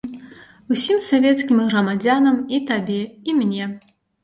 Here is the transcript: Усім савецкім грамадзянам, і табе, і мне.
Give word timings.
Усім 0.75 1.03
савецкім 1.09 1.61
грамадзянам, 1.67 2.41
і 2.59 2.63
табе, 2.73 2.99
і 3.29 3.39
мне. 3.45 3.71